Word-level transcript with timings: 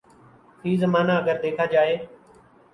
فی 0.59 0.71
زمانہ 0.81 1.11
اگر 1.21 1.41
دیکھا 1.43 1.65
جائے 1.73 1.95